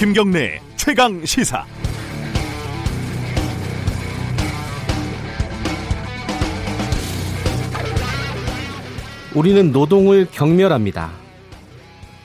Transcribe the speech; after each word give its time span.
김경래 0.00 0.58
최강 0.76 1.22
시사. 1.26 1.62
우리는 9.34 9.70
노동을 9.72 10.26
경멸합니다. 10.32 11.10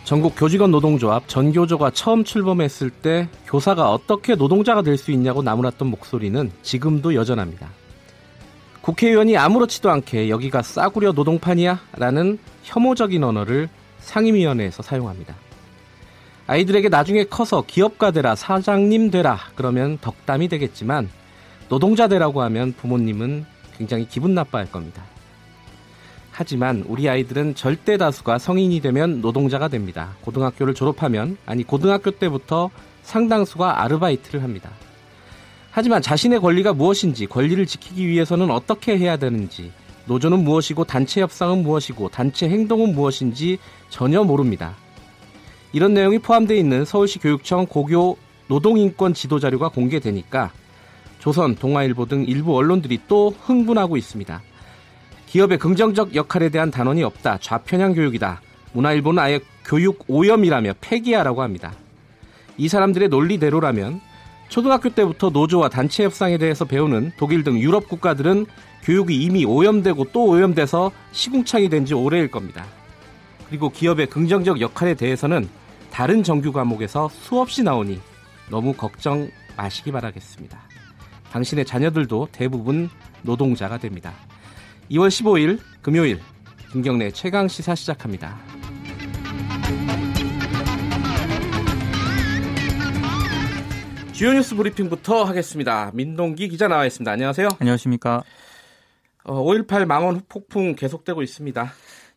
전국 0.06 0.36
교직원 0.38 0.72
노동조합 0.72 1.28
전교조가 1.28 1.92
처음 1.92 2.24
출범했을 2.24 2.92
때 2.92 3.28
교사가 3.46 3.92
어떻게 3.92 4.36
노동자가 4.36 4.82
될 4.82 4.98
수 4.98 5.12
있냐고 5.12 5.44
나무랐던 5.44 5.90
목소리는 5.90 6.54
지금도 6.62 7.14
여전합니다. 7.14 7.68
국회의원이 8.84 9.36
아무렇지도 9.36 9.90
않게 9.90 10.30
여기가 10.30 10.62
싸구려 10.62 11.12
노동판이야? 11.12 11.82
라는 11.98 12.40
혐오적인 12.64 13.22
언어를 13.22 13.68
상임위원회에서 14.00 14.82
사용합니다. 14.82 15.36
아이들에게 16.48 16.90
나중에 16.90 17.24
커서 17.24 17.64
기업가 17.66 18.12
되라, 18.12 18.36
사장님 18.36 19.10
되라, 19.10 19.40
그러면 19.56 19.98
덕담이 20.00 20.48
되겠지만 20.48 21.10
노동자 21.70 22.08
되라고 22.08 22.42
하면 22.44 22.74
부모님은 22.74 23.46
굉장히 23.78 24.08
기분 24.08 24.36
나빠할 24.36 24.72
겁니다. 24.72 25.04
하지만 26.32 26.84
우리 26.88 27.10
아이들은 27.10 27.56
절대 27.56 27.98
다수가 27.98 28.38
성인이 28.38 28.82
되면 28.82 29.22
노동자가 29.22 29.70
됩니다. 29.70 30.16
고등학교를 30.22 30.74
졸업하면, 30.74 31.38
아니, 31.46 31.64
고등학교 31.64 32.12
때부터 32.12 32.70
상당수가 33.04 33.82
아르바이트를 33.82 34.44
합니다. 34.44 34.70
하지만 35.72 36.02
자신의 36.02 36.42
권리가 36.42 36.74
무엇인지, 36.74 37.28
권리를 37.28 37.66
지키기 37.66 38.08
위해서는 38.08 38.52
어떻게 38.52 38.98
해야 38.98 39.18
되는지, 39.18 39.72
노조는 40.06 40.44
무엇이고, 40.44 40.84
단체 40.84 41.22
협상은 41.22 41.64
무엇이고, 41.64 42.10
단체 42.10 42.50
행동은 42.50 42.94
무엇인지 42.94 43.58
전혀 43.90 44.24
모릅니다. 44.24 44.76
이런 45.76 45.94
내용이 45.94 46.20
포함되어 46.20 46.56
있는 46.56 46.86
서울시 46.86 47.20
교육청 47.20 47.66
고교 47.66 48.18
노동인권 48.48 49.14
지도 49.14 49.40
자료가 49.40 49.68
공개되니까 49.68 50.54
조선, 51.20 51.54
동아일보 51.54 52.06
등 52.06 52.24
일부 52.24 52.56
언론들이 52.56 53.02
또 53.10 53.36
흥분하고 53.42 53.98
있습니다. 53.98 54.42
기업의 55.26 55.58
긍정적 55.58 56.16
역할에 56.16 56.48
대한 56.48 56.72
단언이 56.72 57.04
없다. 57.04 57.40
좌편향 57.42 57.94
교육이다. 57.94 58.40
문화일보는 58.72 59.22
아예 59.22 59.42
교육 59.66 60.06
오염이라며 60.08 60.76
폐기하라고 60.80 61.42
합니다. 61.42 61.74
이 62.56 62.70
사람들의 62.70 63.10
논리대로라면 63.10 64.00
초등학교 64.48 64.88
때부터 64.88 65.30
노조와 65.30 65.68
단체 65.68 66.06
협상에 66.06 66.38
대해서 66.38 66.64
배우는 66.64 67.12
독일 67.18 67.44
등 67.44 67.60
유럽 67.60 67.90
국가들은 67.90 68.46
교육이 68.84 69.14
이미 69.22 69.44
오염되고 69.44 70.06
또 70.14 70.28
오염돼서 70.28 70.92
시궁창이 71.12 71.68
된 71.68 71.84
지 71.86 71.94
오래일 71.94 72.32
겁니다. 72.32 72.66
그리고 73.50 73.68
기업의 73.68 74.08
긍정적 74.08 74.62
역할에 74.62 74.94
대해서는 74.94 75.50
다른 75.96 76.24
정규 76.24 76.52
과목에서 76.52 77.08
수없이 77.08 77.64
나오니 77.64 78.02
너무 78.52 78.74
걱정 78.74 79.30
마시기 79.56 79.94
바라겠습니다. 79.94 80.60
당신의 81.32 81.64
자녀들도 81.64 82.28
대부분 82.34 82.90
노동자가 83.22 83.78
됩니다. 83.78 84.14
2월 84.92 85.08
15일 85.08 85.58
금요일 85.82 86.20
김경래 86.74 87.12
최강 87.12 87.48
시사 87.48 87.76
시작합니다. 87.76 88.38
주요 94.12 94.34
뉴스 94.34 94.54
브리핑부터 94.54 95.24
하겠습니다. 95.24 95.92
민동기 95.94 96.50
기자 96.50 96.68
나와 96.68 96.86
있습니다. 96.86 97.10
안녕하세요. 97.10 97.48
안녕하십니까. 97.58 98.22
어, 99.24 99.42
5.18 99.42 99.86
망원 99.86 100.24
폭풍 100.28 100.76
계속되고 100.76 101.22
있습니다. 101.24 101.72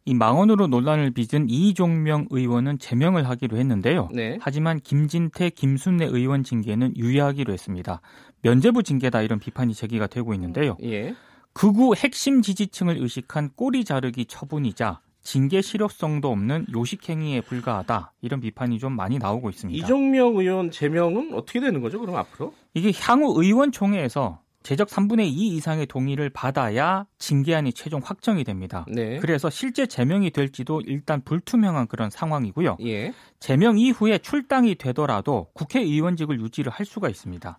이 0.09 0.15
망원으로 0.15 0.69
논란을 0.69 1.11
빚은 1.11 1.51
이종명 1.51 2.29
의원은 2.31 2.79
제명을 2.79 3.29
하기로 3.29 3.59
했는데요. 3.59 4.09
네. 4.15 4.39
하지만 4.41 4.81
김진태, 4.81 5.51
김순례 5.51 6.07
의원 6.07 6.45
징계는 6.45 6.97
유예하기로 6.97 7.53
했습니다. 7.53 8.01
면제부 8.41 8.85
징계다 8.85 9.21
이런 9.21 9.39
비판이 9.39 9.75
제기가 9.75 10.07
되고 10.07 10.33
있는데요. 10.33 10.79
예. 10.83 11.15
극우 11.53 11.95
핵심 11.95 12.41
지지층을 12.41 12.97
의식한 13.03 13.51
꼬리 13.55 13.85
자르기 13.85 14.25
처분이자 14.25 15.01
징계 15.21 15.61
실효성도 15.61 16.31
없는 16.31 16.65
요식행위에 16.73 17.43
불과하다 17.43 18.15
이런 18.23 18.41
비판이 18.41 18.79
좀 18.79 18.95
많이 18.95 19.19
나오고 19.19 19.51
있습니다. 19.51 19.85
이종명 19.85 20.37
의원 20.39 20.71
제명은 20.71 21.35
어떻게 21.35 21.61
되는 21.61 21.83
거죠? 21.83 22.01
그럼 22.01 22.17
앞으로? 22.17 22.55
이게 22.73 22.93
향후 22.99 23.35
의원총회에서 23.43 24.41
제적 24.63 24.89
3분의 24.89 25.27
2 25.27 25.57
이상의 25.57 25.87
동의를 25.87 26.31
받아야 26.31 27.07
징계안이 27.19 27.73
최종 27.73 28.01
확정이 28.05 28.45
됩니다. 28.45 28.85
네. 28.89 29.19
그래서 29.19 29.49
실제 29.51 29.87
제명이 29.87 30.31
될지도 30.31 30.83
일단 30.85 31.23
불투명한 31.23 31.87
그런 31.87 32.11
상황이고요. 32.11 32.79
예. 32.83 33.13
제명 33.39 33.79
이후에 33.79 34.19
출당이 34.19 34.75
되더라도 34.75 35.49
국회의원직을 35.55 36.41
유지를 36.41 36.73
할 36.73 36.85
수가 36.85 37.09
있습니다. 37.09 37.59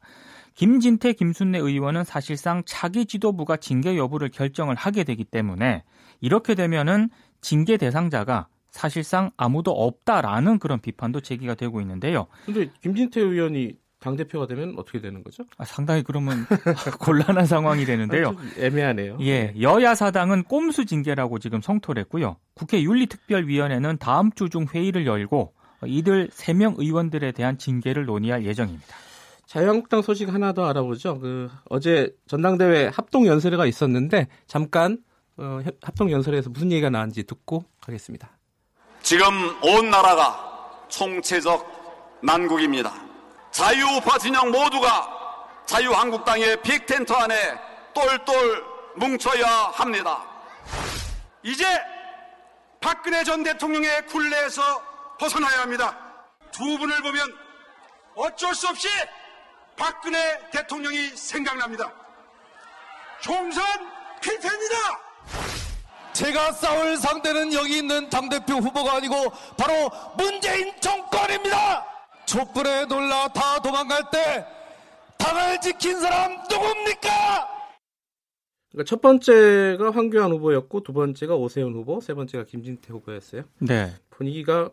김진태, 0.55 1.13
김순례 1.13 1.59
의원은 1.59 2.03
사실상 2.03 2.63
차기 2.65 3.05
지도부가 3.05 3.57
징계 3.57 3.95
여부를 3.95 4.29
결정을 4.29 4.75
하게 4.75 5.05
되기 5.05 5.23
때문에 5.23 5.83
이렇게 6.19 6.53
되면은 6.53 7.09
징계 7.39 7.77
대상자가 7.77 8.47
사실상 8.69 9.31
아무도 9.37 9.71
없다라는 9.71 10.59
그런 10.59 10.79
비판도 10.79 11.21
제기가 11.21 11.55
되고 11.55 11.79
있는데요. 11.81 12.27
근데 12.45 12.69
김진태 12.81 13.21
의원이 13.21 13.77
당 13.99 14.15
대표가 14.15 14.47
되면 14.47 14.75
어떻게 14.77 15.01
되는 15.01 15.23
거죠? 15.23 15.43
아, 15.57 15.65
상당히 15.65 16.03
그러면 16.03 16.45
곤란한 16.99 17.45
상황이 17.45 17.83
되는데요. 17.85 18.35
애매하네요. 18.57 19.17
예, 19.21 19.53
여야 19.59 19.93
사당은 19.95 20.43
꼼수 20.43 20.85
징계라고 20.85 21.39
지금 21.39 21.61
성토를 21.61 22.01
했고요. 22.01 22.37
국회 22.55 22.81
윤리특별위원회는 22.81 23.97
다음 23.97 24.31
주 24.31 24.47
중 24.49 24.65
회의를 24.73 25.05
열고 25.05 25.53
이들 25.85 26.29
3명 26.29 26.75
의원들에 26.79 27.31
대한 27.33 27.57
징계를 27.57 28.05
논의할 28.05 28.45
예정입니다. 28.45 28.85
자유한국당 29.45 30.01
소식 30.01 30.31
하나 30.33 30.53
더 30.53 30.65
알아보죠. 30.67 31.19
그 31.19 31.49
어제 31.69 32.13
전당대회 32.27 32.89
합동 32.93 33.25
연설회가 33.27 33.65
있었는데 33.65 34.27
잠깐 34.47 34.99
어, 35.37 35.59
합동 35.81 36.11
연설회에서 36.11 36.49
무슨 36.49 36.71
얘기가 36.71 36.89
나왔는지 36.89 37.23
듣고 37.23 37.65
가겠습니다. 37.81 38.29
지금 39.01 39.25
온 39.63 39.89
나라가 39.89 40.85
총체적 40.89 42.19
난국입니다. 42.23 43.08
자유우파 43.59 44.17
진영 44.17 44.51
모두가 44.51 45.45
자유한국당의 45.65 46.61
빅텐트 46.61 47.11
안에 47.11 47.59
똘똘 47.93 48.63
뭉쳐야 48.95 49.45
합니다. 49.73 50.23
이제 51.43 51.65
박근혜 52.79 53.21
전 53.25 53.43
대통령의 53.43 54.05
굴레에서 54.05 54.61
벗어나야 55.19 55.59
합니다. 55.59 55.93
두 56.53 56.77
분을 56.77 57.01
보면 57.01 57.37
어쩔 58.15 58.55
수 58.55 58.69
없이 58.69 58.87
박근혜 59.75 60.39
대통령이 60.51 61.09
생각납니다. 61.09 61.91
총선 63.19 63.65
필패입니다. 64.21 64.75
제가 66.13 66.53
싸울 66.53 66.95
상대는 66.95 67.51
여기 67.51 67.79
있는 67.79 68.09
당대표 68.09 68.53
후보가 68.53 68.95
아니고 68.95 69.31
바로 69.57 69.91
문재인 70.17 70.73
정권입니다. 70.79 71.98
촛불에 72.29 72.85
놀라 72.85 73.27
다 73.29 73.59
도망갈 73.59 74.03
때 74.11 74.45
당을 75.17 75.59
지킨 75.61 75.99
사람 75.99 76.31
누굽니까? 76.47 77.09
그러니까 78.69 78.87
첫 78.87 79.01
번째가 79.01 79.89
황교안 79.89 80.31
후보였고 80.33 80.81
두 80.83 80.93
번째가 80.93 81.35
오세훈 81.35 81.73
후보, 81.73 81.99
세 82.01 82.13
번째가 82.13 82.43
김진태 82.43 82.93
후보였어요. 82.93 83.41
네. 83.57 83.91
분위기가 84.11 84.69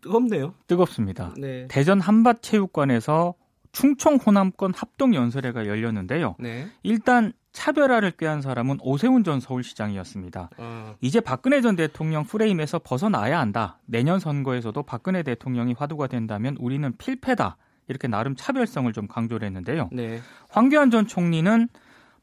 뜨겁네요. 0.00 0.54
뜨겁습니다. 0.66 1.32
네. 1.36 1.68
대전 1.68 2.00
한밭체육관에서 2.00 3.34
충청 3.70 4.16
호남권 4.16 4.74
합동 4.74 5.14
연설회가 5.14 5.66
열렸는데요. 5.66 6.34
네. 6.40 6.66
일단 6.82 7.32
차별화를 7.52 8.12
꾀한 8.12 8.42
사람은 8.42 8.78
오세훈 8.82 9.24
전 9.24 9.40
서울시장이었습니다. 9.40 10.50
어. 10.56 10.94
이제 11.00 11.20
박근혜 11.20 11.60
전 11.60 11.76
대통령 11.76 12.24
프레임에서 12.24 12.78
벗어나야 12.78 13.38
한다. 13.38 13.78
내년 13.86 14.20
선거에서도 14.20 14.82
박근혜 14.84 15.22
대통령이 15.22 15.74
화두가 15.76 16.06
된다면 16.06 16.56
우리는 16.58 16.96
필패다. 16.96 17.56
이렇게 17.88 18.06
나름 18.06 18.36
차별성을 18.36 18.92
좀 18.92 19.08
강조를 19.08 19.46
했는데요. 19.46 19.88
네. 19.92 20.20
황교안 20.48 20.90
전 20.90 21.06
총리는 21.06 21.68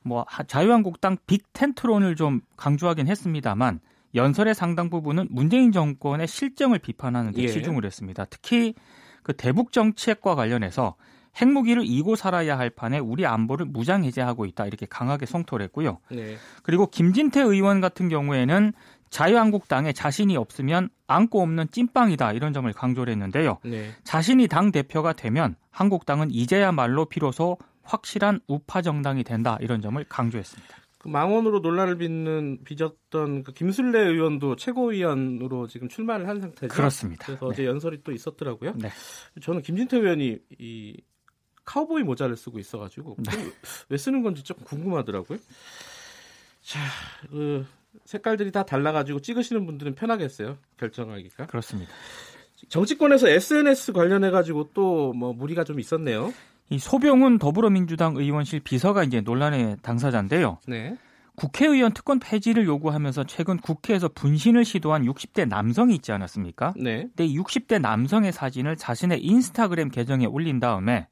뭐 0.02 0.26
자유한국당 0.48 1.18
빅텐트론을 1.28 2.16
좀 2.16 2.40
강조하긴 2.56 3.08
했습니다만 3.08 3.82
연설의 4.16 4.56
상당 4.56 4.90
부분은 4.90 5.28
문재인 5.30 5.74
정권의 5.74 6.28
실정을 6.28 6.80
비판하는 6.80 7.34
데 7.34 7.44
예. 7.44 7.48
치중을 7.48 7.84
했습니다. 7.86 8.26
특히 8.30 8.74
그 9.24 9.34
대북 9.34 9.74
정책과 9.74 10.36
관련해서 10.36 10.96
핵무기를 11.36 11.84
이고 11.86 12.16
살아야 12.16 12.58
할 12.58 12.70
판에 12.70 13.00
우리 13.00 13.26
안보를 13.26 13.66
무장 13.66 14.04
해제하고 14.04 14.46
있다 14.46 14.66
이렇게 14.66 14.86
강하게 14.86 15.26
성토를 15.26 15.64
했고요. 15.66 16.00
네. 16.10 16.38
그리고 16.64 16.88
김진태 16.88 17.42
의원 17.42 17.82
같은 17.82 18.10
경우에는 18.10 18.74
자유한국당에 19.10 19.94
자신이 19.94 20.36
없으면 20.36 20.90
안고 21.08 21.42
없는 21.42 21.68
찐빵이다 21.72 22.34
이런 22.34 22.54
점을 22.54 22.72
강조를 22.72 23.12
했는데요. 23.14 23.60
네. 23.64 23.92
자신이 24.04 24.48
당 24.48 24.72
대표가 24.72 25.14
되면 25.14 25.56
한국당은 25.72 26.32
이제야말로 26.32 27.06
비로소 27.06 27.58
확실한 27.84 28.42
우파 28.48 28.82
정당이 28.82 29.24
된다 29.24 29.58
이런 29.62 29.82
점을 29.82 30.04
강조했습니다. 30.04 30.76
그 30.98 31.10
망원으로 31.10 31.60
논란을 31.60 31.98
빚는 31.98 32.64
빚었던 32.64 33.44
그 33.44 33.54
김술래 33.54 34.00
의원도 34.00 34.56
최고위원으로 34.56 35.68
지금 35.68 35.88
출마를 35.88 36.28
한 36.28 36.42
상태죠. 36.42 36.74
그렇습니다. 36.74 37.26
그래서 37.28 37.46
네. 37.46 37.52
어제 37.52 37.66
연설이 37.66 38.02
또 38.04 38.12
있었더라고요. 38.12 38.74
네. 38.76 38.90
저는 39.42 39.62
김진태 39.62 39.98
의원이 39.98 40.40
이 40.60 41.02
카우보이 41.68 42.04
모자를 42.04 42.36
쓰고 42.36 42.58
있어가지고 42.58 43.18
네. 43.20 43.32
왜 43.90 43.98
쓰는 43.98 44.24
건지 44.24 44.44
조금 44.44 44.64
궁금하더라고요. 44.64 45.38
자, 46.62 46.80
그 47.30 47.66
색깔들이 48.06 48.52
다 48.52 48.64
달라가지고 48.64 49.20
찍으시는 49.20 49.66
분들은 49.66 49.96
편하겠어요. 49.96 50.58
결정하기가. 50.78 51.48
그렇습니다. 51.48 51.92
정치권에서 52.70 53.28
SNS 53.28 53.92
관련해가지고 53.92 54.72
또 54.74 55.14
뭐 55.14 55.34
무리가 55.34 55.64
좀 55.64 55.80
있었네요. 55.80 56.34
이 56.70 56.80
소병훈 56.80 57.38
더불어민주당 57.38 58.16
의원실 58.16 58.60
비서가 58.62 59.04
이제 59.04 59.22
논란의 59.22 59.78
당사자인데요. 59.82 60.60
네. 60.68 60.98
국회의원 61.36 61.94
특권 61.94 62.20
폐지를 62.20 62.66
요구하면서 62.66 63.26
최근 63.26 63.58
국회에서 63.58 64.08
분신을 64.10 64.66
시도한 64.66 65.06
60대 65.06 65.48
남성이 65.48 65.96
있지 65.96 66.12
않았습니까? 66.12 66.74
네. 66.78 67.10
근데 67.16 67.28
60대 67.28 67.80
남성의 67.80 68.32
사진을 68.34 68.76
자신의 68.76 69.24
인스타그램 69.24 69.90
계정에 69.90 70.26
올린 70.26 70.60
다음에 70.60 71.08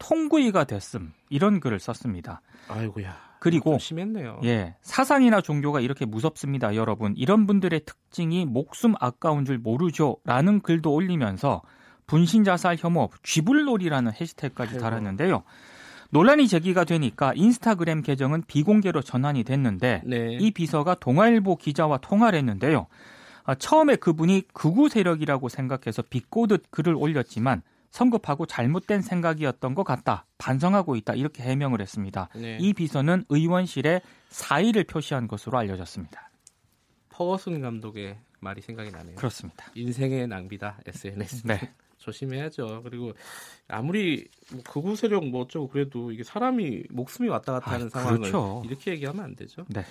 통구이가 0.00 0.64
됐음 0.64 1.12
이런 1.28 1.60
글을 1.60 1.78
썼습니다. 1.78 2.40
아이고야. 2.68 3.30
그리고 3.38 3.78
심했네요. 3.78 4.40
예, 4.44 4.74
사상이나 4.82 5.40
종교가 5.40 5.80
이렇게 5.80 6.04
무섭습니다, 6.04 6.74
여러분. 6.74 7.14
이런 7.16 7.46
분들의 7.46 7.80
특징이 7.86 8.44
목숨 8.44 8.94
아까운 9.00 9.44
줄 9.44 9.58
모르죠라는 9.58 10.60
글도 10.60 10.92
올리면서 10.92 11.62
분신 12.06 12.44
자살 12.44 12.76
혐오 12.78 13.08
쥐불놀이라는 13.22 14.12
해시태그까지 14.12 14.78
달았는데요. 14.78 15.44
논란이 16.10 16.48
제기가 16.48 16.84
되니까 16.84 17.32
인스타그램 17.34 18.02
계정은 18.02 18.42
비공개로 18.46 19.00
전환이 19.00 19.44
됐는데 19.44 20.02
네. 20.04 20.36
이 20.40 20.50
비서가 20.50 20.94
동아일보 20.96 21.56
기자와 21.56 21.98
통화를 21.98 22.38
했는데요. 22.40 22.88
아, 23.44 23.54
처음에 23.54 23.96
그분이 23.96 24.48
극우 24.52 24.88
세력이라고 24.88 25.48
생각해서 25.48 26.02
비꼬듯 26.02 26.70
글을 26.70 26.94
올렸지만 26.94 27.62
성급하고 27.90 28.46
잘못된 28.46 29.02
생각이었던 29.02 29.74
것 29.74 29.84
같다. 29.84 30.26
반성하고 30.38 30.96
있다. 30.96 31.14
이렇게 31.14 31.42
해명을 31.42 31.80
했습니다. 31.80 32.28
네. 32.34 32.56
이 32.60 32.72
비서는 32.72 33.24
의원실에 33.28 34.00
사의를 34.28 34.84
표시한 34.84 35.28
것으로 35.28 35.58
알려졌습니다. 35.58 36.30
퍼거슨 37.08 37.60
감독의 37.60 38.18
말이 38.40 38.62
생각이 38.62 38.90
나네요. 38.90 39.16
그렇습니다. 39.16 39.66
인생의 39.74 40.26
낭비다 40.28 40.78
SNS. 40.86 41.46
네. 41.46 41.60
조심해야죠. 42.00 42.82
그리고 42.82 43.12
아무리 43.68 44.26
뭐 44.52 44.62
극우 44.64 44.96
세력 44.96 45.24
뭐 45.26 45.42
어쩌고 45.42 45.68
그래도 45.68 46.10
이게 46.10 46.24
사람이 46.24 46.84
목숨이 46.90 47.28
왔다 47.28 47.52
갔다 47.52 47.72
하는 47.72 47.86
아, 47.86 47.90
상황을 47.90 48.18
그렇죠. 48.18 48.62
이렇게 48.66 48.90
얘기하면 48.92 49.24
안 49.24 49.36
되죠. 49.36 49.64
네. 49.68 49.84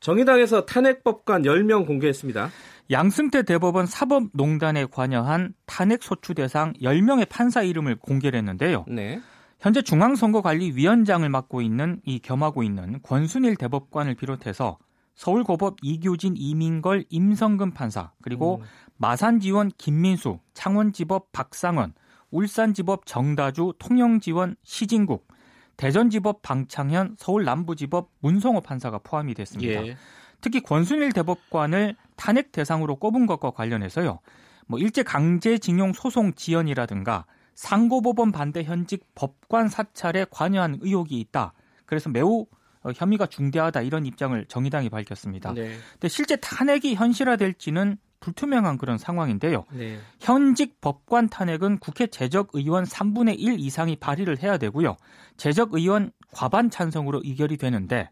정의당에서 0.00 0.66
탄핵법관 0.66 1.42
10명 1.42 1.86
공개했습니다. 1.86 2.50
양승태 2.90 3.44
대법원 3.44 3.86
사법농단에 3.86 4.86
관여한 4.86 5.54
탄핵 5.64 6.02
소추 6.02 6.34
대상 6.34 6.72
10명의 6.74 7.28
판사 7.28 7.62
이름을 7.62 7.96
공개를 7.96 8.38
했는데요. 8.38 8.84
네. 8.88 9.20
현재 9.60 9.80
중앙선거관리위원장을 9.80 11.28
맡고 11.28 11.62
있는 11.62 12.00
이 12.04 12.18
겸하고 12.18 12.64
있는 12.64 13.00
권순일 13.02 13.54
대법관을 13.54 14.16
비롯해서 14.16 14.78
서울고법 15.14 15.76
이규진, 15.82 16.34
이민걸, 16.36 17.04
임성근 17.10 17.72
판사 17.72 18.12
그리고 18.22 18.58
음. 18.60 18.66
마산지원 18.96 19.70
김민수, 19.78 20.38
창원지법 20.54 21.32
박상원, 21.32 21.94
울산지법 22.30 23.06
정다주, 23.06 23.74
통영지원 23.78 24.56
시진국, 24.62 25.28
대전지법 25.76 26.42
방창현, 26.42 27.16
서울남부지법 27.18 28.10
문성호 28.20 28.60
판사가 28.60 28.98
포함이 28.98 29.34
됐습니다. 29.34 29.86
예. 29.86 29.96
특히 30.40 30.60
권순일 30.60 31.12
대법관을 31.12 31.96
탄핵 32.16 32.52
대상으로 32.52 32.96
꼽은 32.96 33.26
것과 33.26 33.50
관련해서요. 33.50 34.18
뭐 34.66 34.78
일제 34.78 35.02
강제징용 35.02 35.92
소송 35.92 36.34
지연이라든가 36.34 37.26
상고법원 37.54 38.32
반대 38.32 38.62
현직 38.62 39.04
법관 39.14 39.68
사찰에 39.68 40.26
관여한 40.30 40.78
의혹이 40.80 41.18
있다. 41.20 41.52
그래서 41.86 42.08
매우 42.08 42.42
어, 42.42 42.46
혐의가 42.96 43.26
중대하다 43.26 43.82
이런 43.82 44.06
입장을 44.06 44.44
정의당이 44.46 44.88
밝혔습니다. 44.90 45.52
네. 45.54 45.76
근데 45.92 46.08
실제 46.08 46.36
탄핵이 46.36 46.94
현실화될지는 46.94 47.96
불투명한 48.20 48.78
그런 48.78 48.98
상황인데요. 48.98 49.64
네. 49.72 49.98
현직 50.20 50.80
법관 50.80 51.28
탄핵은 51.28 51.78
국회 51.78 52.06
재적 52.06 52.50
의원 52.52 52.84
3분의 52.84 53.38
1 53.38 53.58
이상이 53.58 53.96
발의를 53.96 54.42
해야 54.42 54.58
되고요. 54.58 54.96
재적 55.36 55.74
의원 55.74 56.12
과반 56.30 56.70
찬성으로 56.70 57.22
의결이 57.24 57.56
되는데 57.56 58.10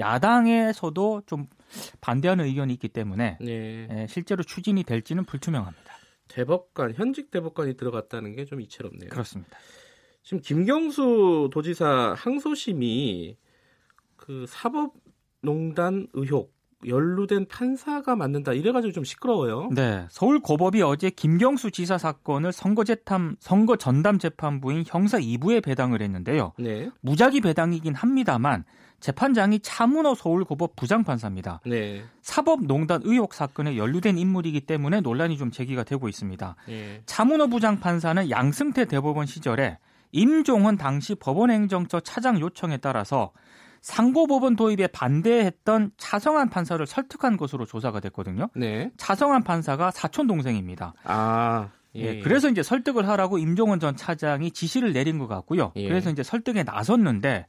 야당에서도 0.00 1.22
좀 1.26 1.46
반대하는 2.00 2.44
의견이 2.46 2.72
있기 2.74 2.88
때문에 2.88 3.38
네. 3.40 3.86
예, 3.90 4.06
실제로 4.08 4.42
추진이 4.42 4.82
될지는 4.82 5.24
불투명합니다. 5.24 5.94
대법관 6.28 6.94
현직 6.94 7.30
대법관이 7.30 7.76
들어갔다는 7.76 8.34
게 8.34 8.44
좀 8.44 8.60
이채롭네요. 8.60 9.10
그렇습니다. 9.10 9.56
지금 10.22 10.40
김경수 10.40 11.50
도지사 11.52 12.14
항소심이 12.16 13.36
그 14.24 14.46
사법농단 14.48 16.06
의혹 16.14 16.54
연루된 16.86 17.46
판사가 17.46 18.16
맡는다 18.16 18.54
이래가지고 18.54 18.92
좀 18.92 19.04
시끄러워요. 19.04 19.68
네, 19.74 20.06
서울 20.08 20.40
고법이 20.40 20.80
어제 20.80 21.10
김경수 21.10 21.70
지사 21.70 21.98
사건을 21.98 22.52
선거재탐 22.52 23.36
선거 23.38 23.76
전담 23.76 24.18
재판부인 24.18 24.84
형사 24.86 25.18
2부에 25.18 25.62
배당을 25.62 26.00
했는데요. 26.00 26.52
네. 26.58 26.90
무작위 27.02 27.42
배당이긴 27.42 27.94
합니다만 27.94 28.64
재판장이 29.00 29.60
차문호 29.60 30.14
서울 30.14 30.44
고법 30.44 30.74
부장판사입니다. 30.76 31.60
네. 31.66 32.04
사법농단 32.22 33.02
의혹 33.04 33.34
사건에 33.34 33.76
연루된 33.76 34.16
인물이기 34.16 34.62
때문에 34.62 35.02
논란이 35.02 35.36
좀 35.36 35.50
제기가 35.50 35.84
되고 35.84 36.08
있습니다. 36.08 36.56
네. 36.66 37.02
차문호 37.04 37.48
부장판사는 37.48 38.30
양승태 38.30 38.86
대법원 38.86 39.26
시절에 39.26 39.76
임종원 40.12 40.78
당시 40.78 41.14
법원행정처 41.14 42.00
차장 42.00 42.40
요청에 42.40 42.78
따라서 42.78 43.32
상고법원 43.84 44.56
도입에 44.56 44.86
반대했던 44.86 45.90
차성한 45.98 46.48
판사를 46.48 46.84
설득한 46.86 47.36
것으로 47.36 47.66
조사가 47.66 48.00
됐거든요. 48.00 48.48
네. 48.56 48.90
차성한 48.96 49.44
판사가 49.44 49.90
사촌 49.90 50.26
동생입니다. 50.26 50.94
아. 51.04 51.68
예. 51.94 52.00
예, 52.00 52.20
그래서 52.22 52.48
이제 52.48 52.62
설득을 52.62 53.06
하라고 53.06 53.36
임종원 53.36 53.80
전 53.80 53.94
차장이 53.94 54.50
지시를 54.50 54.94
내린 54.94 55.18
것 55.18 55.28
같고요. 55.28 55.70
예. 55.76 55.86
그래서 55.86 56.10
이제 56.10 56.22
설득에 56.22 56.62
나섰는데 56.62 57.46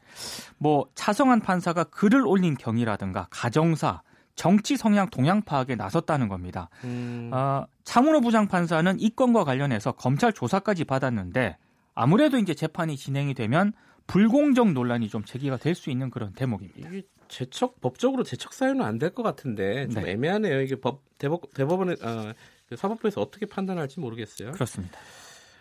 뭐 0.58 0.86
차성한 0.94 1.40
판사가 1.40 1.86
글을 1.86 2.28
올린 2.28 2.56
경위라든가 2.56 3.28
가정사, 3.32 4.02
정치 4.36 4.76
성향 4.76 5.10
동향 5.10 5.42
파악에 5.42 5.76
나섰다는 5.76 6.28
겁니다. 6.28 6.70
음. 6.84 7.32
아, 7.34 7.66
차문호 7.86 8.20
부장 8.20 8.50
판사는 8.50 9.00
이 9.00 9.10
건과 9.10 9.46
관련해서 9.46 9.94
검찰 9.94 10.34
조사까지 10.34 10.84
받았는데 10.84 11.58
아무래도 11.96 12.38
이제 12.38 12.54
재판이 12.54 12.98
진행이 12.98 13.34
되면 13.36 13.72
불공정 14.08 14.74
논란이 14.74 15.10
좀 15.10 15.24
제기가 15.26 15.58
될 15.58 15.76
수 15.76 15.90
있는 15.90 16.10
그런 16.10 16.34
대목입니다. 16.34 16.90
제척 17.28 17.82
법적으로 17.82 18.24
제척 18.24 18.54
사유는 18.54 18.82
안 18.86 19.00
될 19.00 19.10
것 19.14 19.24
같은데 19.24 19.88
좀 19.90 20.04
네. 20.04 20.12
애매하네요. 20.12 20.62
이게 20.62 20.76
법 20.76 21.02
대법 21.18 21.54
대법원에 21.54 21.94
어, 22.02 22.34
그 22.70 22.76
사법부에서 22.76 23.22
어떻게 23.22 23.46
판단할지 23.46 24.00
모르겠어요. 24.00 24.52
그렇습니다. 24.52 25.00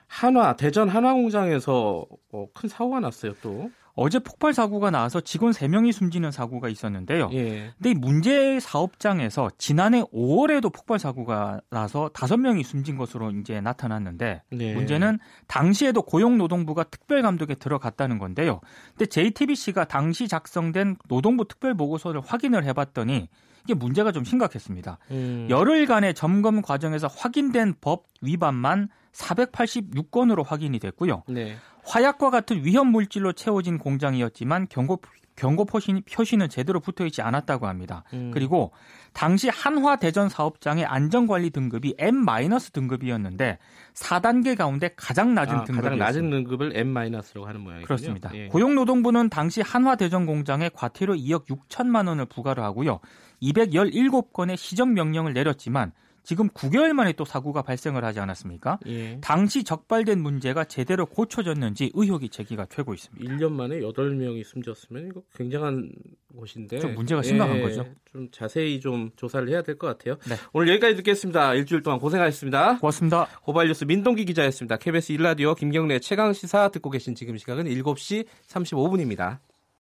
한화 0.07 0.57
대전 0.57 0.89
한화 0.89 1.15
공장에서 1.15 2.07
어, 2.33 2.47
큰 2.55 2.69
사고가 2.69 3.01
났어요. 3.01 3.33
또 3.43 3.71
어제 3.97 4.19
폭발 4.19 4.53
사고가 4.53 4.91
나서 4.91 5.21
직원 5.21 5.53
3명이 5.53 5.93
숨지는 5.93 6.33
사고가 6.33 6.69
있었는데요. 6.69 7.31
예. 7.33 7.73
근데 7.77 7.91
이 7.91 7.95
문제 7.95 8.59
사업장에서 8.59 9.51
지난해 9.57 10.03
5월에도 10.13 10.73
폭발 10.73 10.99
사고가 10.99 11.61
나서 11.71 12.09
5명이 12.13 12.65
숨진 12.65 12.97
것으로 12.97 13.31
이제 13.31 13.61
나타났는데 13.61 14.43
네. 14.51 14.75
문제는 14.75 15.21
당시에도 15.47 16.03
고용노동부가 16.03 16.85
특별 16.85 17.23
감독에 17.23 17.55
들어갔다는 17.55 18.19
건데요. 18.19 18.61
근데 18.91 19.07
JTBC가 19.07 19.85
당시 19.85 20.27
작성된 20.27 20.97
노동부 21.09 21.47
특별 21.47 21.75
보고서를 21.75 22.21
확인을 22.21 22.65
해 22.65 22.73
봤더니 22.73 23.29
이게 23.65 23.75
문제가 23.75 24.13
좀 24.13 24.25
심각했습니다. 24.25 24.99
음. 25.11 25.47
열흘간의 25.51 26.15
점검 26.15 26.63
과정에서 26.63 27.07
확인된 27.09 27.75
법 27.81 28.05
위반만 28.21 28.89
486건으로 29.13 30.45
확인이 30.45 30.79
됐고요. 30.79 31.23
네. 31.29 31.57
화약과 31.85 32.31
같은 32.31 32.65
위험 32.65 32.89
물질로 32.89 33.33
채워진 33.33 33.79
공장이었지만 33.79 34.69
경고 34.71 35.01
경고 35.37 35.65
표시, 35.65 36.03
표시는 36.11 36.49
제대로 36.49 36.81
붙어 36.81 37.05
있지 37.07 37.21
않았다고 37.23 37.67
합니다. 37.67 38.05
음. 38.13 38.31
그리고 38.33 38.73
당시 39.13 39.49
한화 39.49 39.97
대전 39.97 40.29
사업장의 40.29 40.85
안전관리 40.85 41.51
등급이 41.51 41.95
M- 41.99 42.25
등급이었는데 42.73 43.59
4단계 43.95 44.57
가운데 44.57 44.91
가장 44.97 45.35
낮은 45.35 45.55
아, 45.55 45.65
등급이었습니다. 45.65 46.05
가장 46.05 46.31
낮은 46.31 46.31
등급을 46.31 46.77
M-라고 46.77 47.47
하는 47.47 47.61
모양이군요. 47.61 47.87
그렇습니다. 47.87 48.31
예. 48.35 48.49
고용노동부는 48.49 49.29
당시 49.29 49.61
한화 49.61 49.97
대전 49.97 50.27
공장에 50.27 50.71
과태료 50.73 51.15
2억 51.15 51.47
6천만 51.47 52.09
원을 52.09 52.27
부과를 52.27 52.63
하고요. 52.63 53.01
217건의 53.43 54.57
시정 54.57 54.95
명령을 54.95 55.33
내렸지만 55.33 55.93
지금 56.25 56.49
9개월 56.49 56.93
만에 56.95 57.13
또 57.13 57.25
사고가 57.25 57.63
발생을 57.63 58.05
하지 58.05 58.19
않았습니까? 58.19 58.79
예. 58.87 59.19
당시 59.21 59.63
적발된 59.63 60.21
문제가 60.21 60.65
제대로 60.65 61.07
고쳐졌는지 61.07 61.93
의혹이 61.95 62.31
제기가 62.31 62.65
되고 62.65 62.95
있습니다. 62.95 63.33
1년 63.35 63.53
만에 63.53 63.79
8명이 63.81 64.43
숨졌으면 64.45 65.07
이거 65.09 65.23
굉장한 65.37 65.93
곳인데 66.37 66.79
좀 66.81 66.95
문제가 66.95 67.23
심각한 67.23 67.59
예, 67.59 67.63
거죠. 67.63 67.87
좀 68.11 68.29
자세히 68.33 68.81
좀 68.81 69.11
조사를 69.17 69.49
해야 69.49 69.63
될 69.63 69.75
것 69.77 69.87
같아요. 69.87 70.17
네. 70.29 70.37
오늘 70.53 70.69
여기까지 70.71 70.97
듣겠습니다. 70.97 71.55
일주일 71.55 71.83
동안 71.83 71.99
고생하셨습니다. 72.01 72.79
고맙습니다. 72.79 73.27
고발뉴스 73.43 73.85
민동기 73.85 74.25
기자였습니다. 74.25 74.77
KBS 74.79 75.13
1라디오 75.15 75.55
김경래 75.57 75.99
최강 75.99 76.33
시사 76.33 76.69
듣고 76.69 76.91
계신 76.91 77.15
지금 77.15 77.37
시각은 77.37 77.67
7시 77.67 78.27
35분입니다. 78.49 79.39